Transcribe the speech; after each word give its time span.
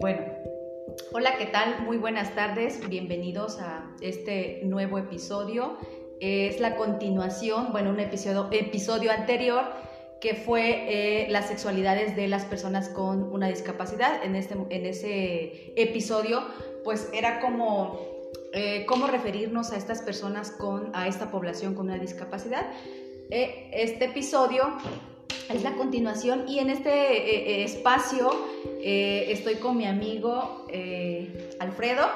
Bueno, 0.00 0.22
hola, 1.12 1.36
¿qué 1.36 1.46
tal? 1.46 1.82
Muy 1.82 1.98
buenas 1.98 2.34
tardes, 2.34 2.88
bienvenidos 2.88 3.58
a 3.60 3.94
este 4.00 4.60
nuevo 4.64 4.98
episodio. 4.98 5.76
Es 6.20 6.60
la 6.60 6.76
continuación, 6.76 7.72
bueno, 7.72 7.90
un 7.90 8.00
episodio, 8.00 8.48
episodio 8.50 9.12
anterior 9.12 9.64
que 10.20 10.34
fue 10.34 11.24
eh, 11.24 11.30
las 11.30 11.48
sexualidades 11.48 12.16
de 12.16 12.28
las 12.28 12.44
personas 12.44 12.88
con 12.88 13.24
una 13.32 13.48
discapacidad. 13.48 14.24
En, 14.24 14.36
este, 14.36 14.54
en 14.54 14.86
ese 14.86 15.74
episodio, 15.76 16.42
pues 16.82 17.10
era 17.12 17.40
como 17.40 18.00
eh, 18.54 18.86
cómo 18.86 19.06
referirnos 19.06 19.72
a 19.72 19.76
estas 19.76 20.00
personas 20.00 20.50
con, 20.50 20.90
a 20.94 21.06
esta 21.06 21.30
población 21.30 21.74
con 21.74 21.86
una 21.86 21.98
discapacidad. 21.98 22.66
Eh, 23.30 23.68
este 23.74 24.06
episodio 24.06 24.78
es 25.48 25.62
la 25.62 25.74
continuación 25.74 26.48
y 26.48 26.58
en 26.58 26.70
este 26.70 27.64
espacio 27.64 28.30
estoy 28.82 29.56
con 29.56 29.76
mi 29.76 29.86
amigo 29.86 30.66
Alfredo, 31.60 32.06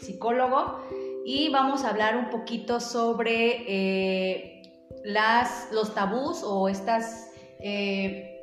psicólogo, 0.00 0.80
y 1.24 1.50
vamos 1.50 1.84
a 1.84 1.90
hablar 1.90 2.16
un 2.16 2.30
poquito 2.30 2.80
sobre 2.80 4.60
las, 5.04 5.68
los 5.72 5.94
tabús 5.94 6.42
o 6.44 6.68
estas 6.68 7.30
eh, 7.60 8.40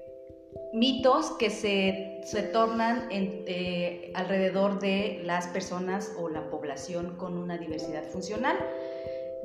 mitos 0.73 1.31
que 1.31 1.49
se, 1.49 2.21
se 2.25 2.43
tornan 2.43 3.07
eh, 3.09 4.11
alrededor 4.15 4.79
de 4.79 5.21
las 5.23 5.47
personas 5.47 6.13
o 6.17 6.29
la 6.29 6.49
población 6.49 7.15
con 7.17 7.37
una 7.37 7.57
diversidad 7.57 8.03
funcional. 8.03 8.57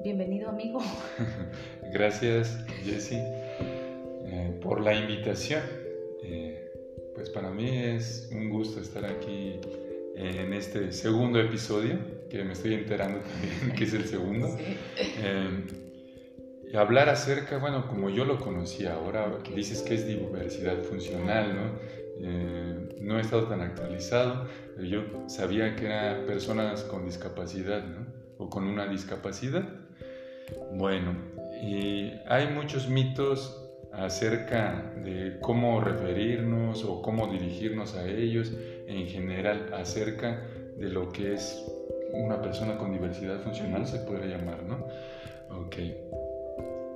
Bienvenido 0.02 0.48
amigo. 0.48 0.80
Gracias 1.92 2.58
Jessy 2.84 3.16
eh, 3.16 3.41
por 4.62 4.80
la 4.80 4.94
invitación. 4.94 5.62
pues 7.14 7.28
para 7.30 7.50
mí 7.50 7.68
es 7.68 8.30
un 8.32 8.48
gusto 8.48 8.80
estar 8.80 9.04
aquí 9.04 9.60
en 10.16 10.52
este 10.52 10.92
segundo 10.92 11.40
episodio, 11.40 11.98
que 12.30 12.44
me 12.44 12.52
estoy 12.52 12.74
enterando 12.74 13.20
también 13.20 13.72
que 13.76 13.84
es 13.84 13.94
el 13.94 14.06
segundo. 14.06 14.56
Sí 14.56 14.76
hablar 16.78 17.08
acerca, 17.08 17.58
bueno, 17.58 17.86
como 17.86 18.08
yo 18.10 18.24
lo 18.24 18.38
conocía 18.38 18.94
ahora, 18.94 19.38
dices 19.54 19.82
que 19.82 19.94
es 19.94 20.06
diversidad 20.06 20.78
funcional, 20.82 21.54
¿no? 21.54 22.02
Eh, 22.24 22.98
no 23.00 23.18
he 23.18 23.20
estado 23.20 23.48
tan 23.48 23.60
actualizado, 23.60 24.46
pero 24.76 24.86
yo 24.86 25.28
sabía 25.28 25.76
que 25.76 25.86
eran 25.86 26.26
personas 26.26 26.82
con 26.84 27.04
discapacidad, 27.04 27.84
¿no? 27.84 28.06
O 28.38 28.48
con 28.48 28.64
una 28.64 28.86
discapacidad. 28.86 29.68
Bueno, 30.72 31.16
y 31.62 32.12
hay 32.26 32.48
muchos 32.48 32.88
mitos 32.88 33.61
acerca 33.92 34.92
de 35.04 35.38
cómo 35.40 35.80
referirnos 35.80 36.84
o 36.84 37.02
cómo 37.02 37.26
dirigirnos 37.26 37.94
a 37.94 38.08
ellos, 38.08 38.52
en 38.86 39.06
general 39.06 39.70
acerca 39.74 40.46
de 40.76 40.88
lo 40.88 41.10
que 41.12 41.34
es 41.34 41.64
una 42.12 42.40
persona 42.40 42.78
con 42.78 42.92
diversidad 42.92 43.40
funcional, 43.40 43.86
se 43.86 43.98
podría 44.00 44.38
llamar, 44.38 44.62
¿no? 44.64 44.86
Ok. 45.64 45.76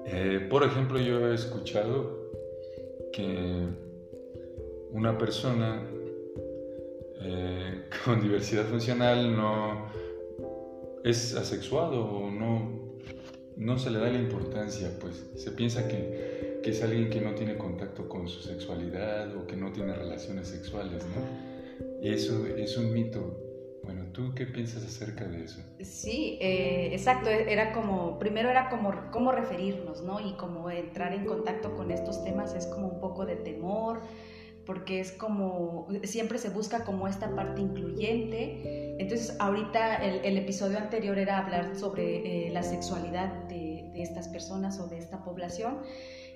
Eh, 0.08 0.46
por 0.48 0.62
ejemplo, 0.62 1.00
yo 1.00 1.30
he 1.30 1.34
escuchado 1.34 2.30
que 3.12 3.66
una 4.92 5.18
persona 5.18 5.82
eh, 7.20 7.82
con 8.04 8.20
diversidad 8.20 8.64
funcional 8.64 9.36
no 9.36 9.86
es 11.04 11.34
asexuado 11.34 12.04
o 12.04 12.30
no, 12.30 12.96
no 13.56 13.78
se 13.78 13.90
le 13.90 13.98
da 13.98 14.10
la 14.10 14.18
importancia, 14.18 14.90
pues 15.00 15.24
se 15.36 15.50
piensa 15.52 15.88
que, 15.88 16.45
que, 16.66 16.72
es 16.72 16.82
alguien 16.82 17.08
que 17.10 17.20
no 17.20 17.34
tiene 17.34 17.56
contacto 17.56 18.08
con 18.08 18.28
su 18.28 18.42
sexualidad 18.42 19.34
o 19.36 19.46
que 19.46 19.56
no 19.56 19.72
tiene 19.72 19.94
relaciones 19.94 20.48
sexuales, 20.48 21.04
¿no? 21.04 22.02
Eso 22.02 22.46
es 22.46 22.76
un 22.76 22.92
mito 22.92 23.46
bueno, 23.86 24.06
¿tú 24.12 24.34
qué 24.34 24.46
piensas 24.46 24.84
acerca 24.84 25.24
de 25.28 25.44
eso? 25.44 25.60
Sí, 25.80 26.38
eh, 26.40 26.88
exacto, 26.92 27.30
era 27.30 27.72
como, 27.72 28.18
primero 28.18 28.50
era 28.50 28.68
como 28.68 28.92
cómo 29.12 29.30
referirnos, 29.30 30.02
¿no? 30.02 30.18
Y 30.18 30.32
como 30.32 30.68
entrar 30.70 31.12
en 31.12 31.24
contacto 31.24 31.76
con 31.76 31.92
estos 31.92 32.24
temas 32.24 32.52
es 32.56 32.66
como 32.66 32.88
un 32.88 33.00
poco 33.00 33.24
de 33.26 33.36
temor, 33.36 34.02
porque 34.64 34.98
es 34.98 35.12
como, 35.12 35.86
siempre 36.02 36.38
se 36.38 36.48
busca 36.50 36.84
como 36.84 37.06
esta 37.06 37.32
parte 37.36 37.60
incluyente. 37.60 38.96
Entonces, 38.98 39.36
ahorita 39.38 40.04
el, 40.04 40.36
episodio 40.36 40.78
anterior 40.78 41.16
era 41.16 41.38
hablar 41.38 41.76
sobre 41.76 42.48
eh, 42.48 42.50
la 42.50 42.64
sexualidad 42.64 43.44
de, 43.44 43.88
de, 43.92 44.02
estas 44.02 44.26
personas 44.26 44.80
o 44.80 44.88
de 44.88 44.98
esta 44.98 45.22
población. 45.22 45.78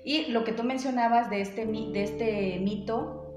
Y 0.03 0.27
lo 0.31 0.43
que 0.43 0.51
tú 0.51 0.63
mencionabas 0.63 1.29
de 1.29 1.41
este, 1.41 1.65
de 1.65 2.03
este 2.03 2.59
mito, 2.59 3.33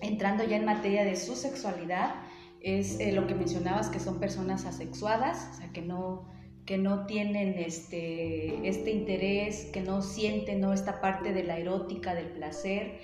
entrando 0.00 0.44
ya 0.44 0.56
en 0.56 0.64
materia 0.64 1.04
de 1.04 1.16
su 1.16 1.34
sexualidad, 1.34 2.14
es 2.60 3.00
eh, 3.00 3.12
lo 3.12 3.26
que 3.26 3.34
mencionabas, 3.34 3.88
que 3.88 3.98
son 3.98 4.20
personas 4.20 4.66
asexuadas, 4.66 5.48
o 5.52 5.56
sea, 5.58 5.72
que 5.72 5.82
no, 5.82 6.28
que 6.64 6.78
no 6.78 7.06
tienen 7.06 7.58
este, 7.58 8.68
este 8.68 8.90
interés, 8.90 9.70
que 9.72 9.80
no 9.80 10.02
sienten 10.02 10.60
¿no? 10.60 10.72
esta 10.72 11.00
parte 11.00 11.32
de 11.32 11.44
la 11.44 11.58
erótica, 11.58 12.14
del 12.14 12.28
placer. 12.28 13.00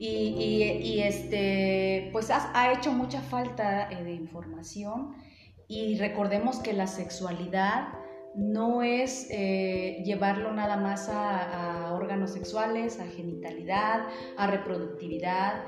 Y, 0.00 1.00
este, 1.00 2.10
pues 2.12 2.30
ha, 2.30 2.72
hecho 2.72 2.92
mucha 2.92 3.20
falta 3.20 3.90
eh, 3.90 4.04
de 4.04 4.12
información 4.12 5.16
y 5.66 5.98
recordemos 5.98 6.60
que 6.60 6.72
la 6.72 6.86
sexualidad 6.86 7.88
no 8.38 8.82
es 8.84 9.26
eh, 9.30 10.00
llevarlo 10.04 10.52
nada 10.52 10.76
más 10.76 11.08
a, 11.08 11.88
a, 11.88 11.94
órganos 11.94 12.30
sexuales, 12.30 13.00
a 13.00 13.06
genitalidad, 13.06 14.06
a 14.36 14.46
reproductividad, 14.46 15.64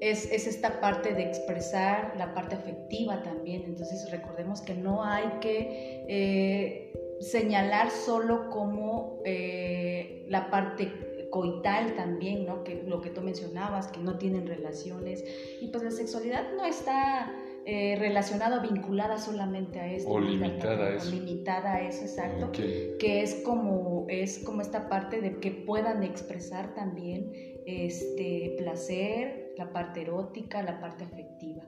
es, 0.00 0.30
esta 0.30 0.80
parte 0.80 1.14
de 1.14 1.22
expresar 1.22 2.14
la 2.16 2.34
parte 2.34 2.54
afectiva 2.54 3.22
también. 3.22 3.64
Entonces 3.64 4.10
recordemos 4.10 4.60
que 4.62 4.74
no 4.74 5.04
hay 5.04 5.24
que 5.40 6.04
eh, 6.08 7.16
señalar 7.20 7.90
solo 7.90 8.50
como 8.50 9.20
eh, 9.24 10.26
la 10.28 10.50
parte 10.50 11.28
coital 11.30 11.96
también, 11.96 12.46
¿no? 12.46 12.64
Que 12.64 12.82
lo 12.86 13.00
que 13.00 13.10
tú 13.10 13.20
mencionabas, 13.20 13.88
que 13.88 14.00
no 14.00 14.16
tienen 14.16 14.46
relaciones. 14.46 15.24
Y 15.60 15.68
pues 15.68 15.82
la 15.82 15.90
sexualidad 15.90 16.52
no 16.56 16.64
está 16.64 17.32
eh, 17.68 17.96
relacionada 17.98 18.60
o 18.60 18.62
vinculada 18.62 19.18
solamente 19.18 19.80
a 19.80 19.92
esto. 19.92 20.08
O 20.08 20.20
limitada 20.20 20.86
a 20.86 20.94
eso. 20.94 21.08
O 21.08 21.10
limitada 21.10 21.74
a 21.74 21.80
eso, 21.80 22.02
exacto. 22.02 22.52
Que 22.52 23.22
es 23.22 23.42
como, 23.44 24.06
es 24.08 24.38
como 24.38 24.62
esta 24.62 24.88
parte 24.88 25.20
de 25.20 25.40
que 25.40 25.50
puedan 25.50 26.04
expresar 26.04 26.76
también 26.76 27.32
este 27.66 28.54
placer, 28.56 29.52
la 29.58 29.72
parte 29.72 30.02
erótica, 30.02 30.62
la 30.62 30.78
parte 30.80 31.02
afectiva. 31.02 31.64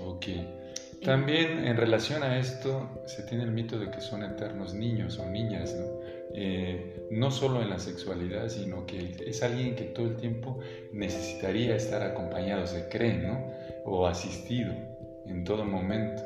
Ok. 0.00 0.28
También 1.04 1.66
en 1.66 1.76
relación 1.76 2.22
a 2.22 2.38
esto 2.38 3.02
se 3.04 3.22
tiene 3.24 3.44
el 3.44 3.50
mito 3.50 3.78
de 3.78 3.90
que 3.90 4.00
son 4.00 4.22
eternos 4.22 4.72
niños 4.72 5.18
o 5.18 5.26
niñas, 5.28 5.74
¿no? 5.78 6.00
Eh, 6.32 7.06
no 7.10 7.30
solo 7.30 7.60
en 7.60 7.68
la 7.68 7.78
sexualidad, 7.78 8.48
sino 8.48 8.86
que 8.86 9.14
es 9.26 9.42
alguien 9.42 9.76
que 9.76 9.84
todo 9.84 10.06
el 10.06 10.16
tiempo 10.16 10.58
necesitaría 10.90 11.76
estar 11.76 12.02
acompañado, 12.02 12.66
se 12.66 12.88
cree, 12.88 13.18
¿no? 13.18 13.52
O 13.84 14.06
asistido 14.06 14.93
en 15.26 15.44
todo 15.44 15.64
momento, 15.64 16.22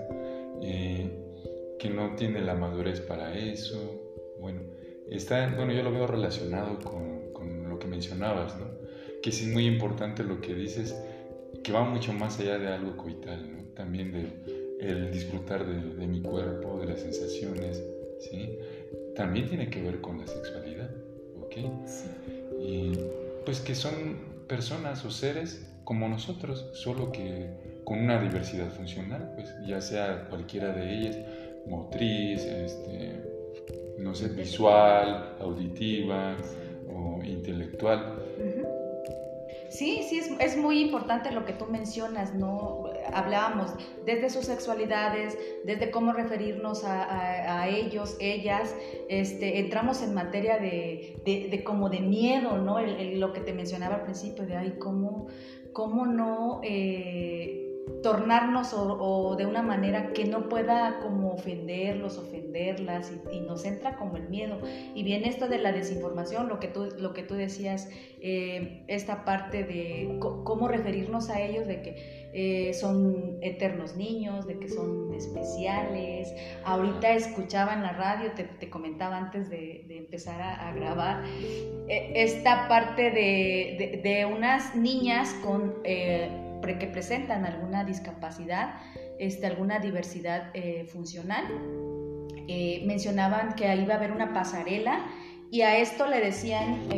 eh, 0.62 1.10
que 1.78 1.90
no 1.90 2.14
tiene 2.16 2.40
la 2.40 2.54
madurez 2.54 3.00
para 3.00 3.36
eso. 3.36 3.78
Bueno, 4.40 4.60
está, 5.10 5.54
bueno, 5.54 5.72
yo 5.72 5.82
lo 5.82 5.92
veo 5.92 6.06
relacionado 6.06 6.78
con, 6.78 7.32
con 7.32 7.68
lo 7.68 7.78
que 7.78 7.86
mencionabas, 7.86 8.58
¿no? 8.58 8.78
que 9.22 9.32
sí 9.32 9.44
es 9.44 9.52
muy 9.52 9.66
importante 9.66 10.22
lo 10.22 10.40
que 10.40 10.54
dices, 10.54 10.96
que 11.62 11.72
va 11.72 11.84
mucho 11.84 12.12
más 12.12 12.38
allá 12.40 12.58
de 12.58 12.68
algo 12.68 12.96
coital, 12.96 13.52
¿no? 13.52 13.62
También 13.74 14.12
de 14.12 14.58
el 14.80 15.10
disfrutar 15.10 15.66
de, 15.66 16.06
mi 16.06 16.22
cuerpo, 16.22 16.78
de 16.78 16.86
las 16.86 17.00
sensaciones, 17.00 17.82
¿sí? 18.20 18.58
También 19.16 19.48
tiene 19.48 19.68
que 19.68 19.82
ver 19.82 20.00
con 20.00 20.18
la 20.18 20.26
sexualidad, 20.26 20.90
¿ok? 21.42 21.56
Y 22.60 22.92
pues 23.44 23.60
que 23.60 23.74
son 23.74 24.44
personas 24.46 25.04
o 25.04 25.10
seres 25.10 25.68
como 25.84 26.08
nosotros, 26.08 26.70
solo 26.74 27.10
que 27.10 27.77
con 27.88 28.00
una 28.00 28.20
diversidad 28.20 28.68
funcional, 28.68 29.32
pues 29.34 29.54
ya 29.66 29.80
sea 29.80 30.28
cualquiera 30.28 30.74
de 30.74 30.92
ellas, 30.92 31.18
motriz, 31.66 32.44
este, 32.44 33.14
no 33.96 34.14
sé, 34.14 34.28
visual, 34.28 35.36
auditiva 35.40 36.36
o 36.86 37.24
intelectual. 37.24 38.22
Sí, 39.70 40.02
sí, 40.06 40.18
es, 40.18 40.30
es, 40.38 40.58
muy 40.58 40.82
importante 40.82 41.30
lo 41.30 41.46
que 41.46 41.54
tú 41.54 41.64
mencionas, 41.64 42.34
¿no? 42.34 42.90
Hablábamos 43.10 43.72
desde 44.04 44.28
sus 44.28 44.44
sexualidades, 44.44 45.38
desde 45.64 45.90
cómo 45.90 46.12
referirnos 46.12 46.84
a, 46.84 47.68
ellos, 47.68 48.18
ellas, 48.20 48.74
este, 49.08 49.60
entramos 49.60 50.02
en 50.02 50.12
materia 50.12 50.58
de, 50.58 51.22
de, 51.24 51.64
como 51.64 51.88
de 51.88 52.00
miedo, 52.00 52.58
¿no? 52.58 52.80
lo 52.82 53.32
que 53.32 53.40
te 53.40 53.54
mencionaba 53.54 53.94
al 53.96 54.02
principio, 54.02 54.44
de, 54.44 54.56
ay, 54.56 54.74
cómo, 54.78 55.28
cómo 55.72 56.04
no... 56.04 56.60
Eh, 56.62 57.57
tornarnos 58.02 58.72
o, 58.74 59.36
de 59.36 59.46
una 59.46 59.62
manera 59.62 60.12
que 60.12 60.24
no 60.24 60.48
pueda 60.48 61.00
como 61.00 61.32
ofenderlos, 61.32 62.18
ofenderlas 62.18 63.12
y, 63.32 63.40
nos 63.40 63.64
entra 63.64 63.96
como 63.96 64.16
el 64.16 64.28
miedo. 64.28 64.58
Y 64.94 65.02
viene 65.02 65.28
esto 65.28 65.48
de 65.48 65.58
la 65.58 65.72
desinformación, 65.72 66.48
lo 66.48 66.60
que 66.60 66.68
tú, 66.68 66.88
lo 66.98 67.14
que 67.14 67.22
tú 67.22 67.34
decías, 67.34 67.88
eh, 68.20 68.84
esta 68.88 69.24
parte 69.24 69.64
de 69.64 70.18
cómo 70.20 70.68
referirnos 70.68 71.30
a 71.30 71.40
ellos, 71.40 71.66
de 71.66 71.82
que 71.82 72.28
eh, 72.32 72.74
son 72.74 73.38
eternos 73.40 73.96
niños, 73.96 74.46
de 74.46 74.58
que 74.58 74.68
son 74.68 75.14
especiales. 75.14 76.32
Ahorita 76.64 77.12
escuchaba 77.12 77.74
en 77.74 77.82
la 77.82 77.92
radio, 77.92 78.32
te, 78.32 78.70
comentaba 78.70 79.16
antes 79.16 79.48
de, 79.48 79.86
empezar 79.88 80.40
a, 80.40 80.72
grabar, 80.72 81.24
eh, 81.88 82.12
esta 82.16 82.68
parte 82.68 83.10
de, 83.10 84.28
unas 84.30 84.74
niñas 84.76 85.34
con, 85.42 85.74
que 86.60 86.86
presentan 86.86 87.44
alguna 87.44 87.84
discapacidad, 87.84 88.74
este, 89.18 89.46
alguna 89.46 89.78
diversidad 89.78 90.52
funcional. 90.92 91.44
mencionaban 92.86 93.54
que 93.54 93.66
ahí 93.66 93.82
iba 93.82 93.94
a 93.94 93.96
haber 93.96 94.12
una 94.12 94.32
pasarela 94.32 95.06
y 95.50 95.62
a 95.62 95.78
esto 95.78 96.06
le 96.06 96.20
decían 96.20 96.88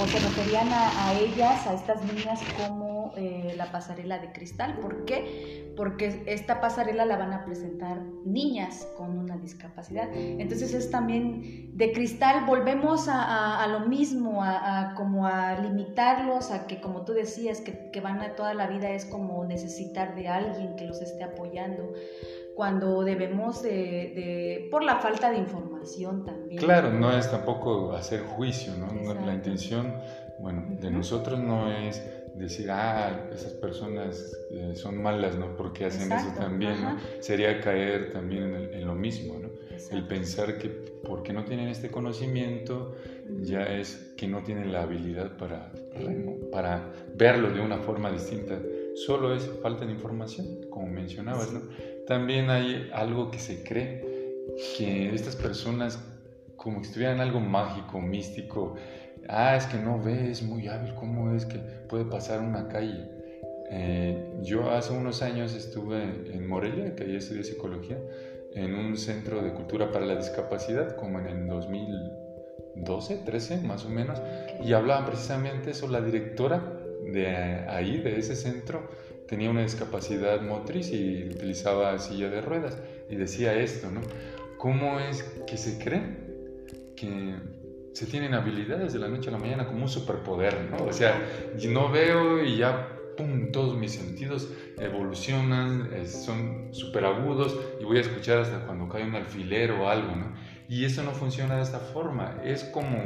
o 0.00 0.06
se 0.06 0.18
referían 0.18 0.68
a, 0.68 1.08
a 1.08 1.12
ellas, 1.14 1.66
a 1.66 1.74
estas 1.74 2.02
niñas, 2.04 2.40
como 2.58 2.94
eh, 3.16 3.54
la 3.56 3.70
pasarela 3.70 4.18
de 4.18 4.32
cristal. 4.32 4.78
¿Por 4.80 5.04
qué? 5.04 5.72
Porque 5.76 6.22
esta 6.26 6.60
pasarela 6.60 7.04
la 7.04 7.16
van 7.16 7.32
a 7.32 7.44
presentar 7.44 8.00
niñas 8.24 8.88
con 8.96 9.18
una 9.18 9.36
discapacidad. 9.36 10.08
Entonces 10.12 10.74
es 10.74 10.90
también 10.90 11.63
de 11.74 11.90
cristal, 11.92 12.44
volvemos 12.46 13.08
a, 13.08 13.66
lo 13.68 13.80
mismo, 13.80 14.44
a, 14.44 14.94
como 14.96 15.26
a 15.26 15.58
limitarlos, 15.60 16.52
a 16.52 16.68
que 16.68 16.80
como 16.80 17.04
tú 17.04 17.12
decías, 17.12 17.60
que, 17.60 18.00
van 18.00 18.20
a 18.20 18.36
toda 18.36 18.54
la 18.54 18.68
vida 18.68 18.90
es 18.90 19.04
como 19.04 19.44
necesitar 19.44 20.14
de 20.14 20.28
alguien 20.28 20.76
que 20.76 20.84
los 20.84 21.02
esté 21.02 21.24
apoyando 21.24 21.92
cuando 22.54 23.02
debemos 23.02 23.62
de, 23.62 24.68
por 24.70 24.84
la 24.84 24.96
falta 24.96 25.30
de 25.30 25.38
información 25.38 26.24
también. 26.24 26.60
Claro, 26.60 26.92
no 26.92 27.10
es 27.10 27.28
tampoco 27.28 27.92
hacer 27.92 28.20
juicio, 28.20 28.72
¿no? 28.76 29.12
La 29.26 29.34
intención, 29.34 29.96
bueno, 30.38 30.64
de 30.80 30.90
nosotros 30.92 31.40
no 31.40 31.72
es 31.72 32.00
decir, 32.34 32.70
ah, 32.70 33.28
esas 33.32 33.52
personas 33.54 34.36
eh, 34.50 34.72
son 34.74 35.02
malas, 35.02 35.36
¿no? 35.36 35.56
Porque 35.56 35.86
hacen 35.86 36.10
eso 36.10 36.32
también, 36.36 36.80
¿no? 36.82 36.96
Sería 37.20 37.60
caer 37.60 38.12
también 38.12 38.70
en, 38.72 38.86
lo 38.86 38.94
mismo, 38.94 39.38
¿no? 39.38 39.48
El 39.90 40.06
pensar 40.06 40.58
que 40.58 40.68
porque 40.68 41.32
no 41.32 41.44
tienen 41.44 41.68
este 41.68 41.90
conocimiento, 41.90 42.94
ya 43.40 43.62
es 43.62 44.14
que 44.16 44.26
no 44.26 44.42
tienen 44.42 44.72
la 44.72 44.82
habilidad 44.82 45.36
para, 45.36 45.72
para 46.50 46.92
verlo 47.14 47.50
de 47.50 47.60
una 47.60 47.78
forma 47.78 48.10
distinta. 48.10 48.58
Solo 48.94 49.34
es 49.34 49.50
falta 49.62 49.84
de 49.84 49.92
información, 49.92 50.46
como 50.70 50.86
mencionabas, 50.86 51.52
¿no? 51.52 51.62
También 52.06 52.50
hay 52.50 52.90
algo 52.92 53.30
que 53.30 53.38
se 53.38 53.62
cree, 53.62 54.02
que 54.76 55.14
estas 55.14 55.36
personas 55.36 55.98
como 56.56 56.80
que 56.80 56.86
estuvieran 56.86 57.20
algo 57.20 57.40
mágico, 57.40 58.00
místico, 58.00 58.74
ah, 59.28 59.56
es 59.56 59.66
que 59.66 59.78
no 59.78 60.02
ve, 60.02 60.30
es 60.30 60.42
muy 60.42 60.68
hábil, 60.68 60.94
¿cómo 60.94 61.34
es 61.34 61.44
que 61.44 61.58
puede 61.88 62.04
pasar 62.04 62.40
una 62.40 62.68
calle? 62.68 63.08
Eh, 63.70 64.40
yo 64.42 64.70
hace 64.70 64.92
unos 64.92 65.22
años 65.22 65.54
estuve 65.54 66.02
en 66.02 66.46
Morelia, 66.46 66.94
que 66.94 67.04
ahí 67.04 67.16
estudié 67.16 67.44
psicología, 67.44 67.98
en 68.54 68.74
un 68.74 68.96
centro 68.96 69.42
de 69.42 69.52
cultura 69.52 69.90
para 69.90 70.06
la 70.06 70.16
discapacidad, 70.16 70.96
como 70.96 71.18
en 71.18 71.26
el 71.26 71.46
2012, 71.46 73.16
13 73.24 73.58
más 73.58 73.84
o 73.84 73.88
menos, 73.88 74.20
y 74.62 74.72
hablaban 74.72 75.06
precisamente 75.06 75.74
sobre 75.74 75.92
la 75.92 76.00
directora 76.00 76.80
de 77.04 77.28
ahí, 77.68 77.98
de 77.98 78.18
ese 78.18 78.36
centro, 78.36 78.88
tenía 79.28 79.50
una 79.50 79.62
discapacidad 79.62 80.40
motriz 80.42 80.90
y 80.92 81.24
utilizaba 81.24 81.98
silla 81.98 82.28
de 82.28 82.40
ruedas, 82.40 82.78
y 83.10 83.16
decía 83.16 83.54
esto, 83.54 83.90
¿no? 83.90 84.00
¿Cómo 84.58 85.00
es 85.00 85.22
que 85.46 85.56
se 85.56 85.78
cree 85.78 86.24
que 86.96 87.34
se 87.92 88.06
tienen 88.06 88.34
habilidades 88.34 88.92
de 88.92 88.98
la 88.98 89.08
noche 89.08 89.28
a 89.28 89.32
la 89.32 89.38
mañana 89.38 89.66
como 89.66 89.82
un 89.82 89.88
superpoder, 89.88 90.68
¿no? 90.70 90.84
O 90.84 90.92
sea, 90.92 91.20
no 91.68 91.90
veo 91.90 92.42
y 92.42 92.56
ya, 92.58 92.93
¡pum!, 93.16 93.52
todos 93.52 93.76
mis 93.76 93.92
sentidos 93.92 94.48
evolucionan, 94.78 95.90
son 96.06 96.68
súper 96.72 97.04
agudos 97.04 97.58
y 97.80 97.84
voy 97.84 97.98
a 97.98 98.00
escuchar 98.00 98.38
hasta 98.38 98.66
cuando 98.66 98.88
cae 98.88 99.04
un 99.04 99.14
alfiler 99.14 99.72
o 99.72 99.88
algo, 99.88 100.14
¿no? 100.16 100.34
Y 100.68 100.84
eso 100.84 101.02
no 101.02 101.12
funciona 101.12 101.56
de 101.56 101.62
esta 101.62 101.78
forma, 101.78 102.40
es 102.44 102.64
como 102.64 102.96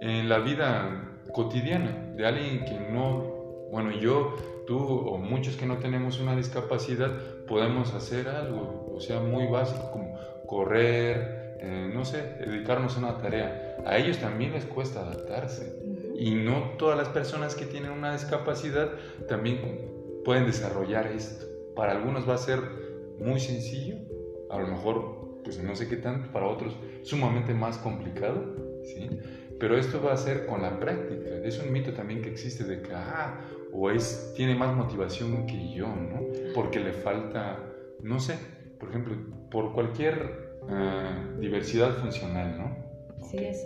en 0.00 0.28
la 0.28 0.38
vida 0.38 1.14
cotidiana 1.32 2.12
de 2.16 2.26
alguien 2.26 2.64
que 2.64 2.78
no, 2.92 3.68
bueno, 3.70 3.90
yo, 3.92 4.36
tú 4.66 4.78
o 4.78 5.18
muchos 5.18 5.56
que 5.56 5.66
no 5.66 5.78
tenemos 5.78 6.20
una 6.20 6.36
discapacidad, 6.36 7.10
podemos 7.46 7.94
hacer 7.94 8.28
algo, 8.28 8.92
o 8.94 9.00
sea, 9.00 9.20
muy 9.20 9.46
básico 9.46 9.90
como 9.90 10.18
correr, 10.46 11.56
eh, 11.60 11.90
no 11.92 12.04
sé, 12.04 12.22
dedicarnos 12.38 12.96
a 12.96 12.98
una 13.00 13.18
tarea. 13.18 13.76
A 13.86 13.96
ellos 13.96 14.18
también 14.18 14.52
les 14.52 14.64
cuesta 14.64 15.00
adaptarse. 15.00 15.76
Y 16.14 16.34
no 16.34 16.74
todas 16.78 16.96
las 16.96 17.08
personas 17.08 17.54
que 17.54 17.66
tienen 17.66 17.90
una 17.90 18.12
discapacidad 18.12 18.92
también 19.28 19.90
pueden 20.24 20.46
desarrollar 20.46 21.08
esto. 21.08 21.46
Para 21.74 21.92
algunos 21.92 22.28
va 22.28 22.34
a 22.34 22.38
ser 22.38 22.60
muy 23.18 23.40
sencillo, 23.40 23.96
a 24.50 24.58
lo 24.58 24.68
mejor, 24.68 25.40
pues 25.42 25.62
no 25.62 25.74
sé 25.74 25.88
qué 25.88 25.96
tanto, 25.96 26.30
para 26.32 26.46
otros 26.46 26.76
sumamente 27.02 27.52
más 27.52 27.78
complicado, 27.78 28.56
¿sí? 28.84 29.08
Pero 29.58 29.76
esto 29.76 30.02
va 30.02 30.12
a 30.12 30.16
ser 30.16 30.46
con 30.46 30.62
la 30.62 30.78
práctica. 30.78 31.30
Es 31.42 31.58
un 31.58 31.72
mito 31.72 31.92
también 31.92 32.22
que 32.22 32.30
existe 32.30 32.64
de 32.64 32.82
que, 32.82 32.92
ah, 32.92 33.40
o 33.72 33.90
es, 33.90 34.32
tiene 34.36 34.54
más 34.54 34.74
motivación 34.76 35.46
que 35.46 35.74
yo, 35.74 35.86
¿no? 35.88 36.20
Porque 36.54 36.80
le 36.80 36.92
falta, 36.92 37.58
no 38.02 38.20
sé, 38.20 38.38
por 38.78 38.90
ejemplo, 38.90 39.16
por 39.50 39.72
cualquier 39.72 40.44
Ah, 40.68 41.28
diversidad 41.38 41.92
funcional, 41.98 42.56
¿no? 42.56 42.83
Sí, 43.30 43.38
es, 43.38 43.64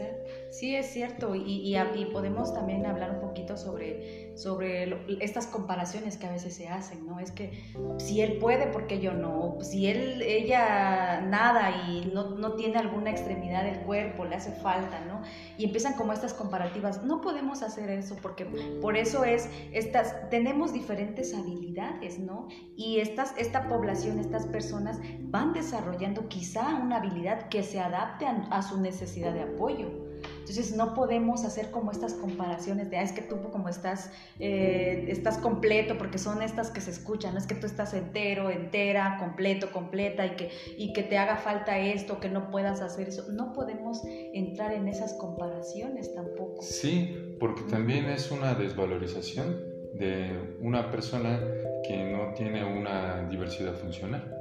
sí, 0.50 0.76
es 0.76 0.86
cierto. 0.86 1.34
Y, 1.34 1.76
y, 1.76 2.04
podemos 2.12 2.54
también 2.54 2.86
hablar 2.86 3.10
un 3.10 3.20
poquito 3.20 3.56
sobre, 3.56 4.36
sobre 4.36 4.96
estas 5.20 5.46
comparaciones 5.46 6.16
que 6.16 6.26
a 6.26 6.32
veces 6.32 6.54
se 6.54 6.68
hacen, 6.68 7.06
¿no? 7.06 7.18
Es 7.18 7.32
que 7.32 7.52
si 7.98 8.20
él 8.20 8.38
puede, 8.38 8.66
¿por 8.68 8.86
qué 8.86 9.00
yo 9.00 9.12
no? 9.12 9.58
Si 9.60 9.88
él, 9.88 10.22
ella 10.22 11.20
nada 11.22 11.70
y 11.88 12.10
no, 12.14 12.30
no 12.36 12.54
tiene 12.54 12.78
alguna 12.78 13.10
extremidad 13.10 13.64
del 13.64 13.80
cuerpo, 13.80 14.24
le 14.24 14.36
hace 14.36 14.52
falta, 14.52 15.00
¿no? 15.06 15.22
Y 15.56 15.64
empiezan 15.64 15.94
como 15.94 16.12
estas 16.12 16.34
comparativas. 16.34 17.02
No 17.04 17.20
podemos 17.20 17.62
hacer 17.62 17.90
eso 17.90 18.16
porque 18.22 18.44
por 18.80 18.96
eso 18.96 19.24
es, 19.24 19.48
estas, 19.72 20.30
tenemos 20.30 20.72
diferentes 20.72 21.34
habilidades, 21.34 22.18
¿no? 22.18 22.48
Y 22.76 23.00
estas, 23.00 23.34
esta 23.36 23.68
población, 23.68 24.18
estas 24.18 24.46
personas 24.46 25.00
van 25.20 25.52
desarrollando 25.52 26.28
quizá 26.28 26.76
una 26.76 26.98
habilidad 26.98 27.48
que 27.48 27.62
se 27.62 27.80
adapte 27.80 28.26
a 28.26 28.62
su 28.62 28.80
necesidad 28.80 29.32
de 29.32 29.47
apoyo. 29.48 30.08
Entonces 30.48 30.74
no 30.74 30.94
podemos 30.94 31.44
hacer 31.44 31.70
como 31.70 31.92
estas 31.92 32.14
comparaciones 32.14 32.90
de, 32.90 32.96
ah, 32.96 33.02
es 33.02 33.12
que 33.12 33.20
tú 33.20 33.36
como 33.50 33.68
estás, 33.68 34.10
eh, 34.38 35.04
estás 35.08 35.36
completo, 35.38 35.98
porque 35.98 36.16
son 36.16 36.40
estas 36.42 36.70
que 36.70 36.80
se 36.80 36.90
escuchan, 36.90 37.36
es 37.36 37.46
que 37.46 37.54
tú 37.54 37.66
estás 37.66 37.92
entero, 37.92 38.50
entera, 38.50 39.18
completo, 39.18 39.70
completa, 39.72 40.24
y 40.24 40.30
que, 40.36 40.50
y 40.78 40.92
que 40.94 41.02
te 41.02 41.18
haga 41.18 41.36
falta 41.36 41.78
esto, 41.78 42.18
que 42.18 42.30
no 42.30 42.50
puedas 42.50 42.80
hacer 42.80 43.08
eso. 43.08 43.30
No 43.30 43.52
podemos 43.52 44.02
entrar 44.32 44.72
en 44.72 44.88
esas 44.88 45.12
comparaciones 45.14 46.14
tampoco. 46.14 46.62
Sí, 46.62 47.36
porque 47.38 47.62
también 47.70 48.06
es 48.06 48.30
una 48.30 48.54
desvalorización 48.54 49.60
de 49.94 50.56
una 50.60 50.90
persona 50.90 51.40
que 51.86 52.10
no 52.10 52.32
tiene 52.34 52.64
una 52.64 53.28
diversidad 53.28 53.74
funcional. 53.74 54.34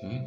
¿sí? 0.00 0.22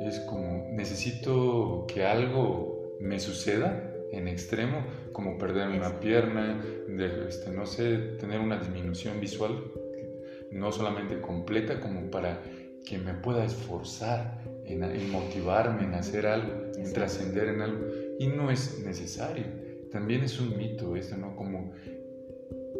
Es 0.00 0.20
como, 0.20 0.68
necesito 0.70 1.86
que 1.86 2.06
algo 2.06 2.81
me 3.02 3.18
suceda 3.20 3.92
en 4.12 4.28
extremo, 4.28 4.84
como 5.12 5.38
perder 5.38 5.68
una 5.68 5.98
pierna, 6.00 6.62
de, 6.86 7.28
este, 7.28 7.50
no 7.50 7.66
sé, 7.66 7.96
tener 8.20 8.40
una 8.40 8.58
disminución 8.58 9.20
visual, 9.20 9.64
no 10.50 10.70
solamente 10.70 11.20
completa, 11.20 11.80
como 11.80 12.10
para 12.10 12.40
que 12.84 12.98
me 12.98 13.14
pueda 13.14 13.44
esforzar 13.44 14.40
en, 14.64 15.10
motivarme, 15.10 15.84
en 15.84 15.94
hacer 15.94 16.26
algo, 16.26 16.52
en 16.76 16.92
trascender 16.92 17.48
en 17.48 17.62
algo. 17.62 17.86
Y 18.18 18.26
no 18.26 18.50
es 18.50 18.80
necesario. 18.84 19.44
También 19.90 20.22
es 20.22 20.38
un 20.40 20.56
mito 20.56 20.96
esto, 20.96 21.16
¿no? 21.16 21.34
Como 21.36 21.72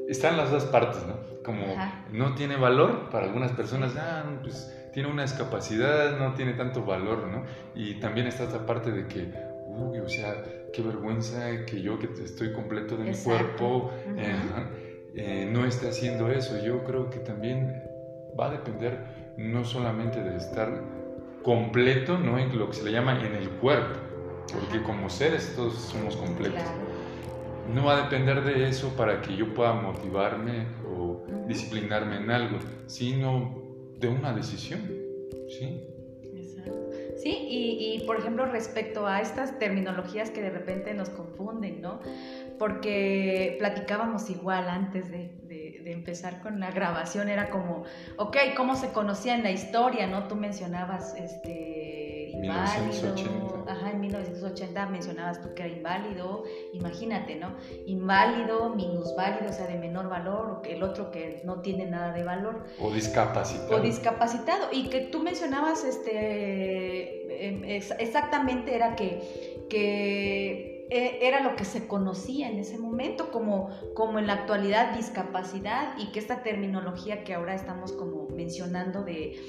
están 0.09 0.37
las 0.37 0.51
dos 0.51 0.65
partes, 0.65 1.03
¿no? 1.07 1.43
Como 1.43 1.65
no 2.13 2.35
tiene 2.35 2.57
valor 2.57 3.09
para 3.11 3.27
algunas 3.27 3.53
personas, 3.53 3.95
ah, 3.97 4.25
pues 4.43 4.71
tiene 4.93 5.09
una 5.09 5.23
discapacidad, 5.23 6.19
no 6.19 6.35
tiene 6.35 6.53
tanto 6.53 6.85
valor, 6.85 7.29
¿no? 7.29 7.45
Y 7.75 7.95
también 8.01 8.27
está 8.27 8.45
esta 8.45 8.67
parte 8.67 8.93
de 8.93 9.07
que, 9.07 9.33
uy, 9.77 9.99
o 9.99 10.09
sea, 10.09 10.43
qué 10.73 10.83
vergüenza 10.83 11.65
que 11.67 11.83
yo 11.83 11.99
que 11.99 12.09
estoy 12.23 12.53
completo 12.53 12.97
de 12.97 13.05
mi 13.05 13.17
cuerpo 13.17 13.91
eh, 14.17 14.35
eh, 15.15 15.49
no 15.51 15.67
esté 15.67 15.89
haciendo 15.89 16.31
eso. 16.31 16.63
Yo 16.65 16.85
creo 16.85 17.11
que 17.11 17.19
también 17.19 17.83
va 18.39 18.47
a 18.47 18.51
depender 18.51 18.99
no 19.37 19.65
solamente 19.65 20.23
de 20.23 20.37
estar 20.37 20.83
completo, 21.43 22.19
¿no? 22.19 22.39
En 22.39 22.57
lo 22.59 22.69
que 22.69 22.75
se 22.75 22.85
le 22.85 22.93
llama 22.93 23.19
en 23.25 23.35
el 23.35 23.49
cuerpo, 23.51 23.99
porque 24.53 24.83
como 24.83 25.11
seres 25.11 25.55
todos 25.55 25.75
somos 25.75 26.17
completos. 26.17 26.63
No 27.73 27.85
va 27.85 27.99
a 27.99 28.03
depender 28.03 28.43
de 28.43 28.69
eso 28.69 28.89
para 28.97 29.23
que 29.23 29.37
yo 29.37 29.55
pueda 29.55 29.73
motivarme 29.73 30.67
o 30.87 31.25
disciplinarme 31.47 32.17
en 32.17 32.31
algo, 32.31 32.59
sino 32.87 33.63
de 33.99 34.09
una 34.09 34.33
decisión, 34.33 34.81
¿sí? 35.49 35.92
Sí, 37.23 37.31
y, 37.49 37.95
y 37.95 38.05
por 38.05 38.17
ejemplo 38.17 38.47
respecto 38.47 39.07
a 39.07 39.21
estas 39.21 39.57
terminologías 39.61 40.31
que 40.31 40.43
de 40.43 40.51
repente 40.51 40.93
nos 40.93 41.09
confunden, 41.09 41.81
¿no? 41.81 42.01
Porque 42.59 43.55
platicábamos 43.61 44.29
igual 44.29 44.69
antes 44.69 45.09
de, 45.09 45.39
de, 45.45 45.93
empezar 45.93 46.41
con 46.41 46.59
la 46.59 46.71
grabación, 46.71 47.29
era 47.29 47.51
como, 47.51 47.85
ok, 48.17 48.37
¿cómo 48.57 48.75
se 48.75 48.93
conocía 48.93 49.35
en 49.35 49.43
la 49.43 49.51
historia, 49.51 50.07
¿no? 50.07 50.27
Tú 50.27 50.37
mencionabas, 50.37 51.15
este, 51.15 52.31
inválido. 52.33 53.52
Ajá, 53.67 53.91
en 53.91 54.01
1980 54.01 54.87
mencionabas 54.87 55.41
tú 55.41 55.55
que 55.55 55.65
era 55.65 55.73
inválido, 55.73 56.45
imagínate, 56.73 57.37
¿no? 57.37 57.57
Inválido, 57.87 58.71
minusválido, 58.71 59.51
o 59.51 59.53
sea, 59.53 59.67
de 59.67 59.79
menor 59.79 60.09
valor, 60.09 60.51
o 60.51 60.63
que 60.63 60.75
el 60.75 60.83
otro 60.83 61.11
que 61.11 61.43
no 61.45 61.61
tiene 61.61 61.87
nada 61.87 62.13
de 62.13 62.25
valor. 62.25 62.65
O 62.81 62.91
discapacitado. 62.91 63.77
O 63.77 63.81
discapacitado. 63.81 64.69
Y 64.73 64.89
que 64.89 65.01
tú 65.01 65.23
mencionabas, 65.23 65.85
este, 65.85 67.47
em, 67.47 67.65
exactamente 67.65 68.75
era 68.75 68.97
que, 68.97 69.67
que 69.69 70.73
e, 70.93 71.27
era 71.27 71.41
lo 71.41 71.57
que 71.57 71.65
se 71.65 71.87
conocía 71.87 72.51
en 72.51 72.59
ese 72.59 72.77
momento 72.77 73.31
como, 73.31 73.71
como 73.95 74.19
en 74.19 74.27
la 74.27 74.35
actualidad 74.35 74.95
discapacidad 74.95 75.97
y 75.97 76.13
que 76.13 76.19
esta 76.19 76.43
terminología 76.43 77.25
que 77.25 77.33
ahora 77.33 77.55
estamos 77.55 77.93
como 77.93 78.29
mencionando 78.29 79.03
de 79.03 79.41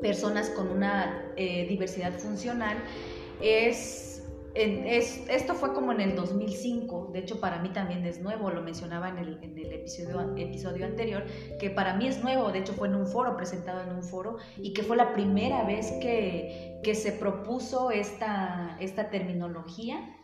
personas 0.00 0.48
con 0.48 0.70
una 0.70 1.32
eh, 1.36 1.66
diversidad 1.68 2.14
funcional 2.18 2.78
es, 3.40 4.22
es, 4.54 5.24
esto 5.28 5.54
fue 5.54 5.72
como 5.72 5.92
en 5.92 6.00
el 6.00 6.14
2005, 6.14 7.10
de 7.12 7.20
hecho 7.20 7.40
para 7.40 7.60
mí 7.60 7.70
también 7.70 8.04
es 8.06 8.20
nuevo, 8.20 8.50
lo 8.50 8.62
mencionaba 8.62 9.08
en 9.08 9.18
el, 9.18 9.38
en 9.42 9.58
el 9.58 9.72
episodio, 9.72 10.34
episodio 10.36 10.86
anterior, 10.86 11.24
que 11.58 11.70
para 11.70 11.94
mí 11.94 12.06
es 12.06 12.22
nuevo, 12.22 12.52
de 12.52 12.60
hecho 12.60 12.72
fue 12.72 12.88
en 12.88 12.94
un 12.94 13.06
foro, 13.06 13.36
presentado 13.36 13.82
en 13.82 13.96
un 13.96 14.02
foro, 14.02 14.36
y 14.56 14.72
que 14.72 14.82
fue 14.82 14.96
la 14.96 15.12
primera 15.12 15.64
vez 15.64 15.90
que, 16.00 16.80
que 16.82 16.94
se 16.94 17.12
propuso 17.12 17.90
esta, 17.90 18.76
esta 18.80 19.10
terminología 19.10 20.14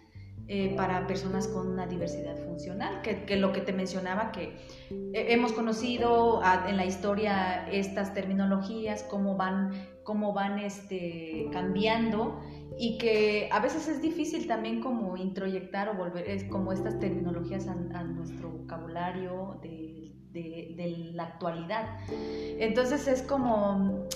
eh, 0.52 0.75
para 0.76 1.07
personas 1.07 1.47
con 1.47 1.69
una 1.69 1.87
diversidad 1.87 2.37
funcional, 2.37 3.02
que, 3.02 3.37
lo 3.37 3.52
que 3.52 3.61
te 3.61 3.73
mencionaba, 3.73 4.33
que 4.33 4.57
eh, 4.90 5.26
hemos 5.29 5.52
conocido 5.52 6.43
en 6.67 6.76
la 6.76 6.85
historia 6.85 7.69
estas 7.71 8.14
terminologías, 8.14 9.05
cómo 9.05 9.37
van, 9.37 9.71
cómo 10.11 10.33
van 10.33 10.59
este, 10.59 11.47
cambiando 11.52 12.40
y 12.76 12.99
que 12.99 13.49
a 13.52 13.61
veces 13.61 13.87
es 13.87 14.02
difícil 14.02 14.49
también 14.49 14.81
como 14.81 15.17
introyectar 15.17 15.88
o 15.88 15.95
volver 15.95 16.29
es 16.29 16.43
como 16.43 16.73
estas 16.73 16.99
terminologías 16.99 17.69
a, 17.69 18.02
nuestro 18.02 18.50
vocabulario 18.50 19.61
de, 19.62 20.11
de 20.33 21.12
la 21.12 21.23
actualidad. 21.26 22.00
Entonces 22.59 23.07
es 23.07 23.23
como 23.23 24.09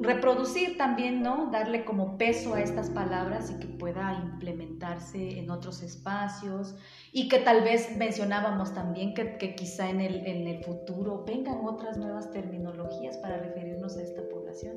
reproducir 0.00 0.76
también, 0.76 1.22
¿no? 1.22 1.50
Darle 1.50 1.84
como 1.84 2.18
peso 2.18 2.54
a 2.54 2.60
estas 2.60 2.90
palabras 2.90 3.50
y 3.50 3.58
que 3.58 3.66
pueda 3.66 4.14
implementarse 4.14 5.38
en 5.38 5.50
otros 5.50 5.82
espacios 5.82 6.74
y 7.12 7.28
que 7.28 7.38
tal 7.38 7.62
vez 7.62 7.96
mencionábamos 7.96 8.74
también 8.74 9.14
que, 9.14 9.54
quizá 9.56 9.88
en 9.88 10.00
el, 10.00 10.26
en 10.26 10.46
el 10.46 10.64
futuro 10.64 11.24
vengan 11.26 11.64
otras 11.64 11.96
nuevas 11.96 12.30
terminologías 12.30 13.16
para 13.18 13.38
referirnos 13.38 13.96
a 13.96 14.02
esta 14.02 14.22
población. 14.28 14.76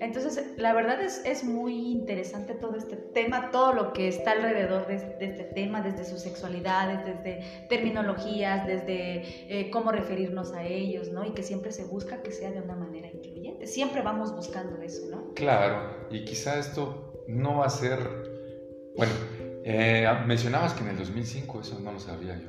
Entonces, 0.00 0.52
la 0.56 0.72
verdad 0.72 1.00
es, 1.02 1.22
es 1.24 1.42
muy 1.42 1.90
interesante 1.90 2.54
todo 2.54 2.76
este 2.76 2.96
tema, 2.96 3.50
todo 3.50 3.72
lo 3.72 3.92
que 3.92 4.06
está 4.08 4.32
alrededor 4.32 4.86
de, 4.86 4.94
este 4.94 5.44
tema, 5.44 5.82
desde 5.82 6.04
sus 6.04 6.20
sexualidades, 6.20 7.04
desde 7.04 7.66
terminologías, 7.68 8.66
desde 8.66 9.22
eh, 9.48 9.70
cómo 9.70 9.90
referirnos 9.90 10.52
a 10.52 10.64
ellos, 10.64 11.10
¿no? 11.10 11.24
Y 11.24 11.30
que 11.30 11.42
siempre 11.42 11.72
se 11.72 11.84
busca 11.84 12.22
que 12.22 12.30
sea 12.30 12.52
de 12.52 12.60
una 12.60 12.76
manera 12.76 13.08
incluyente. 13.08 13.37
Siempre 13.68 14.02
vamos 14.02 14.34
buscando 14.34 14.80
eso, 14.80 15.06
¿no? 15.10 15.34
Claro, 15.34 16.08
y 16.10 16.24
quizá 16.24 16.58
esto 16.58 17.24
no 17.28 17.58
va 17.58 17.66
a 17.66 17.70
ser, 17.70 17.98
bueno, 18.96 19.12
eh, 19.64 20.08
mencionabas 20.26 20.72
que 20.72 20.82
en 20.82 20.90
el 20.90 20.96
2005, 20.96 21.60
eso 21.60 21.78
no 21.80 21.92
lo 21.92 22.00
sabía 22.00 22.38
yo. 22.38 22.48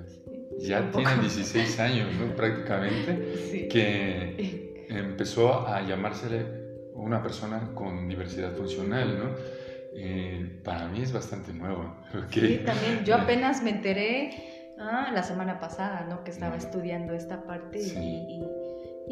ya 0.59 0.89
tiene 0.91 1.17
16 1.17 1.79
años, 1.79 2.07
¿no? 2.15 2.35
Prácticamente, 2.35 3.67
que 3.69 4.87
empezó 4.89 5.67
a 5.67 5.81
llamársele 5.81 6.59
una 6.93 7.21
persona 7.21 7.71
con 7.73 8.07
diversidad 8.07 8.53
funcional, 8.53 9.19
¿no? 9.19 9.35
Eh, 9.93 10.61
para 10.63 10.87
mí 10.87 11.01
es 11.01 11.11
bastante 11.11 11.51
nuevo. 11.53 11.95
Sí, 12.31 12.61
también. 12.65 13.03
Yo 13.05 13.15
apenas 13.15 13.63
me 13.63 13.71
enteré 13.71 14.75
ah, 14.79 15.11
la 15.13 15.23
semana 15.23 15.59
pasada, 15.59 16.05
¿no? 16.09 16.23
Que 16.23 16.31
estaba 16.31 16.55
estudiando 16.55 17.13
esta 17.13 17.43
parte 17.43 17.79
y, 17.79 17.97
y, 17.97 18.58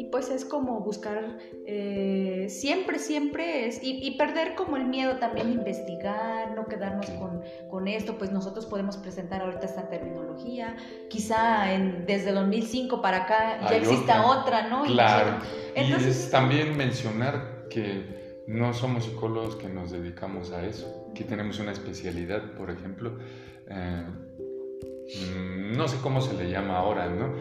pues 0.06 0.30
es 0.30 0.44
como 0.44 0.80
buscar 0.80 1.38
eh, 1.66 2.46
siempre, 2.48 2.98
siempre 2.98 3.66
es 3.66 3.80
y, 3.82 4.16
perder 4.16 4.54
como 4.54 4.76
el 4.76 4.86
miedo 4.86 5.16
también 5.16 5.50
investigar, 5.50 6.54
no 6.54 6.66
quedarnos 6.66 7.10
con, 7.10 7.42
con, 7.68 7.88
esto, 7.88 8.16
pues 8.18 8.32
nosotros 8.32 8.66
podemos 8.66 8.96
presentar 8.96 9.42
ahorita 9.42 9.66
esta 9.66 9.88
terminología, 9.88 10.76
quizá 11.10 11.72
en, 11.72 12.06
desde 12.06 12.32
2005 12.32 13.02
para 13.02 13.24
acá 13.24 13.60
ya 13.68 13.76
exista 13.76 14.26
otra, 14.26 14.68
¿no? 14.68 14.84
Claro. 14.84 15.38
Entonces, 15.74 16.30
también 16.30 16.76
mencionar 16.76 17.66
que 17.68 18.44
no 18.46 18.72
somos 18.72 19.04
psicólogos 19.04 19.56
que 19.56 19.68
nos 19.68 19.90
dedicamos 19.90 20.52
a 20.52 20.64
eso, 20.64 21.06
que 21.14 21.24
tenemos 21.24 21.58
una 21.58 21.72
especialidad, 21.72 22.52
por 22.52 22.70
ejemplo, 22.70 23.18
eh, 23.68 24.04
no 25.72 25.88
sé 25.88 25.98
cómo 26.02 26.20
se 26.20 26.34
le 26.34 26.50
llama 26.50 26.78
ahora, 26.78 27.08
¿no? 27.08 27.34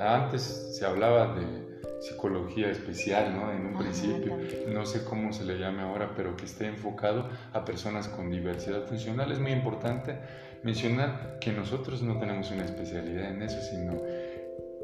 antes 0.00 0.42
se 0.42 0.86
hablaba 0.86 1.34
de 1.34 1.62
psicología 2.00 2.68
especial, 2.68 3.32
¿no? 3.34 3.52
En 3.52 3.66
un 3.66 3.78
principio, 3.78 4.36
no 4.68 4.84
sé 4.84 5.04
cómo 5.04 5.32
se 5.32 5.44
le 5.44 5.58
llame 5.58 5.82
ahora, 5.82 6.12
pero 6.16 6.36
que 6.36 6.46
esté 6.46 6.66
enfocado 6.66 7.28
a 7.52 7.64
personas 7.64 8.08
con 8.08 8.30
diversidad 8.30 8.84
funcional. 8.86 9.30
Es 9.30 9.38
muy 9.38 9.52
importante 9.52 10.18
mencionar 10.64 11.38
que 11.40 11.52
nosotros 11.52 12.02
no 12.02 12.18
tenemos 12.18 12.50
una 12.50 12.64
especialidad 12.64 13.30
en 13.30 13.42
eso, 13.42 13.60
sino 13.60 14.00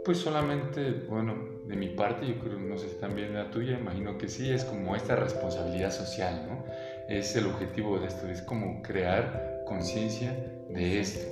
pues 0.04 0.18
solamente, 0.18 0.92
bueno, 1.08 1.34
de 1.66 1.76
mi 1.76 1.88
parte, 1.88 2.26
yo 2.26 2.38
creo, 2.38 2.58
no 2.58 2.78
sé 2.78 2.88
si 2.88 2.94
también 2.94 3.34
la 3.34 3.50
tuya, 3.50 3.78
imagino 3.78 4.16
que 4.16 4.28
sí, 4.28 4.50
es 4.50 4.64
como 4.64 4.96
esta 4.96 5.16
responsabilidad 5.16 5.90
social, 5.90 6.46
¿no? 6.48 6.64
Es 7.08 7.36
el 7.36 7.46
objetivo 7.46 7.98
de 7.98 8.06
esto, 8.06 8.26
es 8.28 8.40
como 8.42 8.80
crear 8.80 9.64
conciencia 9.66 10.32
de 10.70 11.00
esto, 11.00 11.26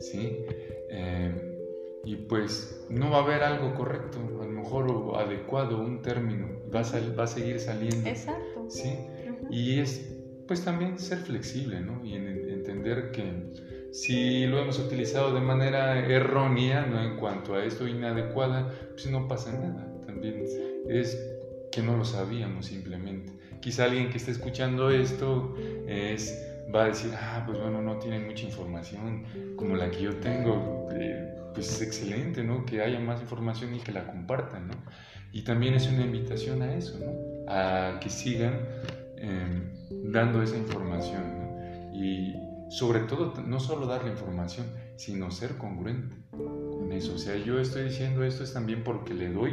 ¿sí? 0.00 0.44
Eh, 0.90 1.56
y 2.04 2.16
pues 2.16 2.86
no 2.88 3.10
va 3.10 3.18
a 3.18 3.22
haber 3.22 3.42
algo 3.42 3.74
correcto, 3.74 4.20
a 4.40 4.44
lo 4.44 4.50
mejor 4.50 4.90
o 4.90 5.18
adecuado, 5.18 5.80
un 5.80 6.02
término, 6.02 6.48
va 6.72 6.80
a, 6.80 7.14
va 7.18 7.24
a 7.24 7.26
seguir 7.26 7.58
saliendo. 7.58 8.08
Exacto. 8.08 8.66
¿Sí? 8.68 8.94
Y 9.50 9.80
es, 9.80 10.14
pues 10.46 10.64
también 10.64 10.98
ser 10.98 11.18
flexible, 11.18 11.80
¿no? 11.80 12.04
Y 12.04 12.14
entender 12.14 13.10
que 13.10 13.24
si 13.92 14.46
lo 14.46 14.60
hemos 14.60 14.78
utilizado 14.78 15.34
de 15.34 15.40
manera 15.40 15.98
errónea, 15.98 16.86
¿no? 16.86 17.02
En 17.02 17.16
cuanto 17.16 17.54
a 17.54 17.64
esto 17.64 17.88
inadecuada, 17.88 18.72
pues 18.90 19.06
no 19.08 19.26
pasa 19.26 19.52
nada. 19.52 19.92
También 20.06 20.44
es 20.88 21.18
que 21.72 21.82
no 21.82 21.96
lo 21.96 22.04
sabíamos 22.04 22.66
simplemente. 22.66 23.32
Quizá 23.60 23.84
alguien 23.84 24.10
que 24.10 24.18
esté 24.18 24.30
escuchando 24.30 24.90
esto 24.90 25.56
es, 25.88 26.40
va 26.76 26.84
a 26.84 26.88
decir, 26.88 27.12
ah, 27.14 27.42
pues 27.46 27.58
bueno, 27.60 27.82
no 27.82 27.98
tienen 27.98 28.26
mucha 28.26 28.44
información 28.44 29.24
como 29.56 29.76
la 29.76 29.90
que 29.90 30.02
yo 30.02 30.16
tengo. 30.16 30.88
Eh, 30.92 31.32
pues 31.54 31.72
es 31.72 31.82
excelente, 31.82 32.44
¿no? 32.44 32.66
Que 32.66 32.82
haya 32.82 33.00
más 33.00 33.22
información 33.22 33.74
y 33.74 33.80
que 33.80 33.90
la 33.90 34.06
compartan, 34.06 34.68
¿no? 34.68 34.74
Y 35.32 35.42
también 35.42 35.74
es 35.74 35.88
una 35.88 36.02
invitación 36.02 36.62
a 36.62 36.74
eso, 36.74 36.98
¿no? 36.98 37.52
A 37.52 37.98
que 37.98 38.10
sigan 38.10 38.60
em, 39.16 40.12
dando 40.12 40.42
esa 40.42 40.56
información, 40.56 41.22
¿no? 41.38 41.94
Y, 41.94 42.36
sobre 42.68 43.00
todo 43.00 43.32
no 43.46 43.60
solo 43.60 43.86
dar 43.86 44.04
la 44.04 44.10
información, 44.10 44.66
sino 44.96 45.30
ser 45.30 45.56
congruente 45.56 46.16
con 46.32 46.92
eso. 46.92 47.14
O 47.14 47.18
sea, 47.18 47.36
yo 47.36 47.60
estoy 47.60 47.84
diciendo 47.84 48.24
esto 48.24 48.42
es 48.42 48.52
también 48.52 48.82
porque 48.82 49.14
le 49.14 49.30
doy 49.30 49.52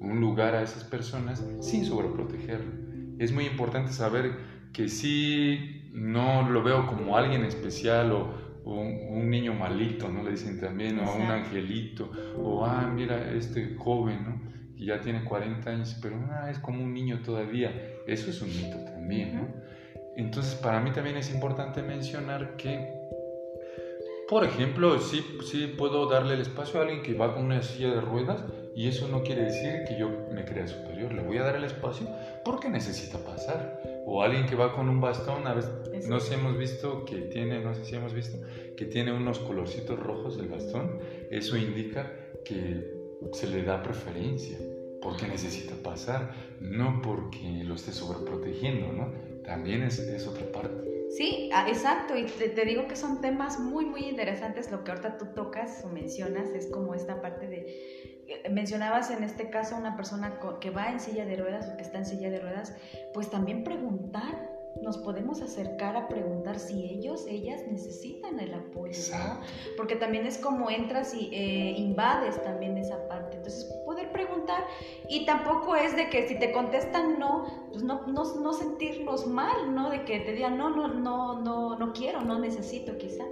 un 0.00 0.20
lugar 0.20 0.54
a 0.54 0.62
esas 0.62 0.84
personas 0.84 1.44
sin 1.60 1.84
sobreprotegerlo. 1.84 2.72
Es 3.18 3.32
muy 3.32 3.46
importante 3.46 3.92
saber 3.92 4.36
que 4.72 4.88
si 4.88 5.83
no 5.94 6.48
lo 6.50 6.62
veo 6.62 6.86
como 6.86 7.16
alguien 7.16 7.44
especial 7.44 8.12
o, 8.12 8.44
un, 8.64 9.30
niño 9.30 9.54
malito, 9.54 10.08
¿no? 10.08 10.22
Le 10.22 10.32
dicen 10.32 10.58
también, 10.58 10.98
o 10.98 11.14
un 11.14 11.30
angelito, 11.30 12.10
o 12.38 12.64
ah, 12.64 12.90
mira, 12.92 13.30
este 13.32 13.76
joven, 13.76 14.24
¿no? 14.24 14.74
Que 14.76 14.86
ya 14.86 15.00
tiene 15.00 15.22
40 15.22 15.70
años, 15.70 15.96
pero 16.00 16.16
ah, 16.30 16.50
es 16.50 16.58
como 16.58 16.82
un 16.82 16.94
niño 16.94 17.20
todavía. 17.22 17.70
Eso 18.06 18.30
es 18.30 18.40
un 18.40 18.48
mito 18.48 18.78
también, 18.84 19.36
¿no? 19.36 19.48
Entonces, 20.16 20.54
para 20.54 20.80
mí 20.80 20.92
también 20.92 21.16
es 21.16 21.32
importante 21.32 21.82
mencionar 21.82 22.56
que, 22.56 22.90
por 24.28 24.44
ejemplo, 24.44 24.98
sí, 24.98 25.22
sí 25.44 25.74
puedo 25.76 26.08
darle 26.08 26.34
el 26.34 26.40
espacio 26.40 26.80
a 26.80 26.84
alguien 26.84 27.02
que 27.02 27.14
va 27.14 27.34
con 27.34 27.44
una 27.44 27.62
silla 27.62 27.90
de 27.90 28.00
ruedas 28.00 28.44
y 28.74 28.88
eso 28.88 29.08
no 29.08 29.22
quiere 29.22 29.42
decir 29.42 29.84
que 29.86 29.98
yo 29.98 30.08
me 30.32 30.44
crea 30.44 30.66
superior. 30.66 31.12
Le 31.12 31.22
voy 31.22 31.36
a 31.36 31.42
dar 31.42 31.56
el 31.56 31.64
espacio 31.64 32.08
porque 32.44 32.68
necesita 32.68 33.18
pasar. 33.18 33.93
O 34.06 34.22
alguien 34.22 34.46
que 34.46 34.54
va 34.54 34.74
con 34.74 34.88
un 34.88 35.00
bastón, 35.00 35.46
a 35.46 35.54
veces 35.54 35.72
no 36.08 36.20
sé, 36.20 36.34
hemos 36.34 36.58
visto 36.58 37.04
que 37.04 37.16
tiene, 37.22 37.60
no 37.62 37.74
sé 37.74 37.84
si 37.84 37.96
hemos 37.96 38.12
visto, 38.12 38.38
que 38.76 38.84
tiene 38.84 39.12
unos 39.12 39.38
colorcitos 39.38 39.98
rojos 39.98 40.38
el 40.38 40.48
bastón. 40.48 40.98
Eso 41.30 41.56
indica 41.56 42.12
que 42.44 42.92
se 43.32 43.46
le 43.48 43.62
da 43.62 43.82
preferencia 43.82 44.58
porque 45.00 45.26
necesita 45.26 45.74
pasar, 45.82 46.32
no 46.60 47.00
porque 47.02 47.62
lo 47.64 47.74
esté 47.74 47.92
sobreprotegiendo, 47.92 48.92
¿no? 48.92 49.12
También 49.44 49.82
es, 49.82 49.98
es 49.98 50.26
otra 50.26 50.50
parte. 50.50 51.08
Sí, 51.10 51.50
ah, 51.52 51.66
exacto, 51.68 52.16
y 52.16 52.24
te, 52.24 52.48
te, 52.48 52.64
digo 52.64 52.88
que 52.88 52.96
son 52.96 53.20
temas 53.20 53.60
muy, 53.60 53.84
muy 53.84 54.00
interesantes. 54.08 54.70
Lo 54.72 54.82
que 54.82 54.90
ahorita 54.90 55.18
tú 55.18 55.26
tocas 55.34 55.84
o 55.84 55.88
mencionas 55.88 56.48
es 56.50 56.66
como 56.68 56.94
esta 56.94 57.20
parte 57.20 57.46
de, 57.46 58.13
mencionabas 58.50 59.10
en 59.10 59.22
este 59.22 59.50
caso 59.50 59.76
una 59.76 59.96
persona 59.96 60.38
que 60.60 60.70
va 60.70 60.90
en 60.90 61.00
silla 61.00 61.24
de 61.24 61.36
ruedas 61.36 61.68
o 61.68 61.76
que 61.76 61.82
está 61.82 61.98
en 61.98 62.06
silla 62.06 62.30
de 62.30 62.40
ruedas, 62.40 62.74
pues 63.12 63.30
también 63.30 63.64
preguntar 63.64 64.54
nos 64.82 64.98
podemos 64.98 65.40
acercar 65.40 65.96
a 65.96 66.08
preguntar 66.08 66.58
si 66.58 66.84
ellos, 66.84 67.26
ellas 67.28 67.62
necesitan 67.66 68.38
el 68.40 68.54
apoyo, 68.54 68.98
¿no? 69.12 69.40
Porque 69.76 69.96
también 69.96 70.26
es 70.26 70.38
como 70.38 70.70
entras 70.70 71.14
y 71.14 71.30
eh, 71.32 71.74
invades 71.76 72.42
también 72.42 72.76
esa 72.76 73.06
parte. 73.08 73.36
Entonces, 73.36 73.72
y 75.08 75.26
tampoco 75.26 75.76
es 75.76 75.96
de 75.96 76.08
que 76.08 76.28
si 76.28 76.38
te 76.38 76.52
contestan 76.52 77.18
no, 77.18 77.68
pues 77.70 77.82
no, 77.82 78.06
no, 78.06 78.22
no 78.36 78.52
sentirnos 78.52 79.26
mal, 79.26 79.74
¿no? 79.74 79.90
De 79.90 80.04
que 80.04 80.20
te 80.20 80.32
digan 80.32 80.56
no, 80.56 80.70
no, 80.70 80.88
no, 80.88 81.40
no, 81.40 81.78
no 81.78 81.92
quiero, 81.92 82.22
no 82.22 82.38
necesito 82.38 82.96
quizá. 82.98 83.24